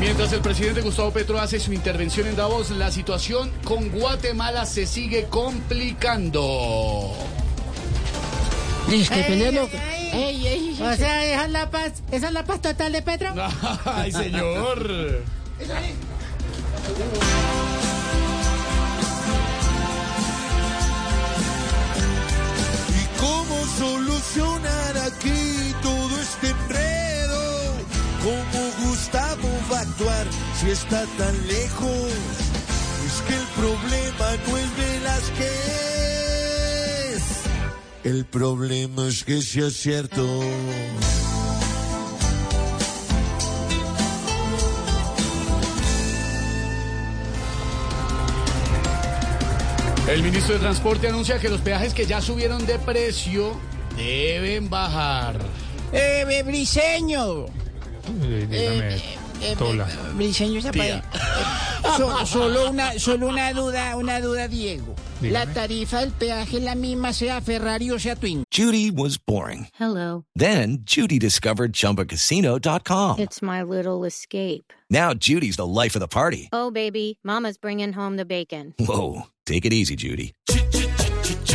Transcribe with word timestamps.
Mientras 0.00 0.32
el 0.32 0.40
presidente 0.40 0.80
Gustavo 0.82 1.10
Petro 1.10 1.40
hace 1.40 1.58
su 1.58 1.72
intervención 1.72 2.26
en 2.26 2.36
Davos, 2.36 2.70
la 2.70 2.90
situación 2.90 3.50
con 3.64 3.90
Guatemala 3.90 4.66
se 4.66 4.86
sigue 4.86 5.26
complicando. 5.30 7.12
Dice 8.88 9.14
que 9.14 9.32
ey. 9.32 9.70
Ey, 10.12 10.46
ey, 10.46 10.72
O 10.80 10.94
sea, 10.96 11.24
esa 11.24 11.44
es 11.44 11.50
la 11.50 11.70
paz, 11.70 12.02
esa 12.12 12.28
es 12.28 12.32
la 12.32 12.44
paz 12.44 12.60
total 12.60 12.92
de 12.92 13.02
Petro. 13.02 13.34
Ay, 13.84 14.12
señor. 14.12 15.22
Si 30.64 30.70
está 30.70 31.04
tan 31.18 31.46
lejos? 31.46 32.12
Es 33.06 33.22
que 33.26 33.34
el 33.34 33.46
problema 33.54 34.36
no 34.46 34.56
es 34.58 34.76
Velázquez. 34.76 35.52
El 38.04 38.24
problema 38.24 39.08
es 39.08 39.24
que 39.24 39.42
sea 39.42 39.70
cierto. 39.70 40.42
El 50.08 50.22
ministro 50.22 50.54
de 50.54 50.60
Transporte 50.60 51.08
anuncia 51.08 51.38
que 51.38 51.48
los 51.48 51.60
peajes 51.62 51.94
que 51.94 52.06
ya 52.06 52.20
subieron 52.20 52.66
de 52.66 52.78
precio 52.78 53.58
deben 53.96 54.68
bajar. 54.68 55.40
Eh, 55.92 56.24
eh, 56.28 56.42
Briseño. 56.42 57.46
Dígame, 58.20 58.96
Eh, 58.96 59.02
Tola. 59.58 59.88
eh, 59.88 60.12
Briseño 60.14 60.60
So- 61.96 62.24
solo 62.26 62.70
una, 62.70 62.98
solo 62.98 63.28
una 63.28 63.52
duda, 63.52 63.96
una 63.96 64.20
duda, 64.20 64.48
Diego. 64.48 64.94
Dígame. 65.20 65.32
La 65.46 65.46
tarifa 65.52 66.00
del 66.00 66.10
peaje 66.12 66.56
es 66.58 66.62
la 66.64 66.74
misma, 66.74 67.12
sea 67.12 67.40
Ferrari 67.40 67.90
o 67.90 67.98
sea 67.98 68.16
Twin. 68.16 68.42
Judy 68.50 68.90
was 68.90 69.18
boring. 69.18 69.68
Hello. 69.78 70.24
Then 70.34 70.78
Judy 70.84 71.18
discovered 71.18 71.72
ChumbaCasino.com. 71.72 73.18
It's 73.20 73.42
my 73.42 73.62
little 73.62 74.04
escape. 74.04 74.72
Now 74.90 75.12
Judy's 75.14 75.56
the 75.56 75.66
life 75.66 75.94
of 75.94 76.00
the 76.00 76.08
party. 76.08 76.48
Oh, 76.52 76.70
baby, 76.70 77.18
Mama's 77.22 77.58
bringing 77.58 77.92
home 77.92 78.16
the 78.16 78.24
bacon. 78.24 78.74
Whoa, 78.78 79.26
take 79.46 79.64
it 79.66 79.72
easy, 79.72 79.94
Judy. 79.96 80.32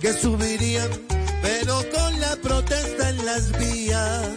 que 0.00 0.12
subirían, 0.12 0.88
pero 1.42 1.82
con 1.94 2.20
la 2.20 2.36
protesta 2.36 3.10
en 3.10 3.26
las 3.26 3.58
vías. 3.58 4.28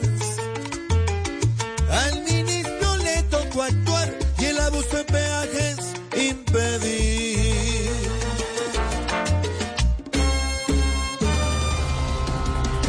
Al 1.89 2.23
ministro 2.23 2.97
le 2.97 3.23
tocó 3.23 3.63
actuar 3.63 4.13
y 4.39 4.45
el 4.45 4.59
abuso 4.59 4.97
en 4.97 5.05
peajes 5.05 5.77
impedir. 6.15 7.30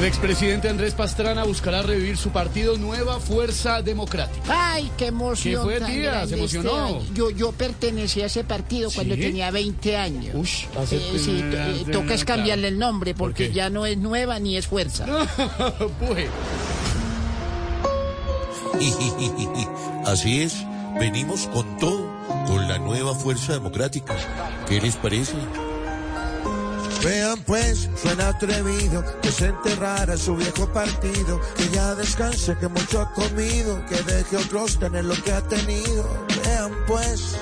El 0.02 0.08
expresidente 0.08 0.68
Andrés 0.68 0.94
Pastrana 0.94 1.44
buscará 1.44 1.80
revivir 1.82 2.16
su 2.16 2.30
partido 2.30 2.76
Nueva 2.76 3.20
Fuerza 3.20 3.82
Democrática. 3.82 4.72
Ay, 4.72 4.90
qué 4.98 5.06
emoción. 5.06 5.62
¿Qué 5.62 5.62
fue, 5.62 5.78
tan 5.78 5.92
tía? 5.92 6.26
¿Se 6.26 6.34
emocionó? 6.34 6.70
este 6.88 6.96
año. 7.04 7.14
Yo, 7.14 7.30
yo 7.30 7.52
pertenecía 7.52 8.24
a 8.24 8.26
ese 8.26 8.42
partido 8.42 8.90
cuando 8.92 9.14
tenía 9.14 9.52
20 9.52 9.96
años. 9.96 10.34
Ush, 10.34 10.64
hace- 10.76 10.96
Eh, 10.96 11.18
sí, 11.20 11.40
eh, 11.40 11.84
toca 11.92 12.14
es 12.14 12.24
cambiarle 12.24 12.66
el 12.66 12.80
nombre 12.80 13.14
porque 13.14 13.52
ya 13.52 13.70
no 13.70 13.86
es 13.86 13.96
nueva 13.96 14.40
ni 14.40 14.56
es 14.56 14.66
fuerza. 14.66 15.06
Pues, 16.00 16.26
Así 20.06 20.42
es, 20.42 20.66
venimos 20.98 21.46
con 21.46 21.78
todo, 21.78 22.10
con 22.48 22.66
la 22.66 22.78
nueva 22.78 23.14
fuerza 23.14 23.52
democrática. 23.52 24.16
¿Qué 24.68 24.80
les 24.80 24.96
parece? 24.96 25.34
Vean 27.02 27.42
pues, 27.44 27.88
suena 27.96 28.28
atrevido 28.28 29.04
que 29.20 29.32
se 29.32 29.46
enterrara 29.46 30.16
su 30.16 30.36
viejo 30.36 30.66
partido, 30.72 31.40
que 31.56 31.68
ya 31.70 31.96
descanse, 31.96 32.56
que 32.58 32.68
mucho 32.68 33.00
ha 33.00 33.12
comido, 33.12 33.84
que 33.86 33.96
deje 34.02 34.36
otros 34.36 34.78
tener 34.78 35.04
lo 35.04 35.14
que 35.16 35.32
ha 35.32 35.40
tenido. 35.42 36.04
Vean 36.44 36.72
pues. 36.86 37.36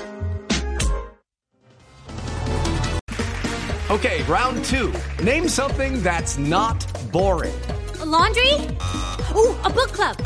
Okay, 3.91 4.23
round 4.23 4.63
two. 4.65 4.91
Name 5.21 5.47
something 5.47 6.01
that's 6.01 6.37
not 6.39 6.83
boring. 7.11 7.53
A 7.99 8.05
laundry? 8.05 8.53
Ooh, 9.35 9.53
a 9.63 9.69
book 9.69 9.91
club. 9.91 10.17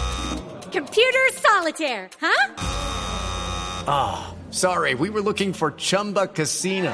Computer 0.71 1.27
solitaire, 1.33 2.09
huh? 2.21 2.53
Ah, 3.87 4.33
sorry, 4.51 4.93
we 4.93 5.09
were 5.09 5.21
looking 5.21 5.51
for 5.51 5.71
Chumba 5.71 6.27
Casino. 6.27 6.93